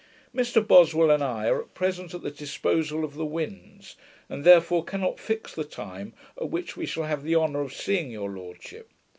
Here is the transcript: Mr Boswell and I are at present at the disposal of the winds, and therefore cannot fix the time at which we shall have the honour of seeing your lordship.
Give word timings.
Mr 0.33 0.65
Boswell 0.67 1.11
and 1.11 1.23
I 1.23 1.47
are 1.47 1.61
at 1.61 1.75
present 1.75 2.15
at 2.15 2.23
the 2.23 2.31
disposal 2.31 3.03
of 3.05 3.13
the 3.13 3.23
winds, 3.23 3.97
and 4.29 4.43
therefore 4.43 4.83
cannot 4.83 5.19
fix 5.19 5.53
the 5.53 5.63
time 5.63 6.13
at 6.37 6.49
which 6.49 6.75
we 6.75 6.87
shall 6.87 7.03
have 7.03 7.21
the 7.23 7.35
honour 7.35 7.61
of 7.61 7.71
seeing 7.75 8.09
your 8.09 8.31
lordship. 8.31 8.89